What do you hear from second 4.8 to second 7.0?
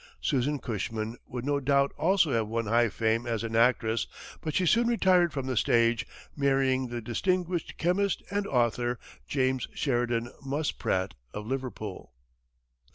retired from the stage, marrying